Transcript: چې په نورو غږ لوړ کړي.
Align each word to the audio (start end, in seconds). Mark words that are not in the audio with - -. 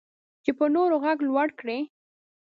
چې 0.43 0.51
په 0.57 0.65
نورو 0.75 0.95
غږ 1.03 1.17
لوړ 1.27 1.49
کړي. 1.59 1.79